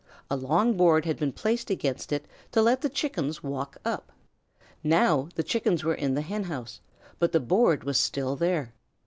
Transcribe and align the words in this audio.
A 0.31 0.35
long 0.35 0.73
board 0.77 1.05
had 1.05 1.17
been 1.19 1.31
placed 1.31 1.69
against 1.69 2.11
it 2.11 2.25
to 2.53 2.61
let 2.63 2.81
the 2.81 2.89
Chickens 2.89 3.43
walk 3.43 3.77
up. 3.85 4.11
Now 4.83 5.29
the 5.35 5.43
Chickens 5.43 5.83
were 5.83 5.93
in 5.93 6.15
the 6.15 6.23
Hen 6.23 6.45
house, 6.45 6.81
but 7.19 7.33
the 7.33 7.39
board 7.39 7.83
was 7.83 7.99
still 7.99 8.35
there. 8.35 8.73